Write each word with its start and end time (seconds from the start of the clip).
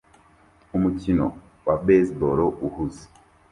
Umukino 0.75 1.25
wa 1.65 1.75
baseball 1.85 2.39
uhuze 2.67 3.03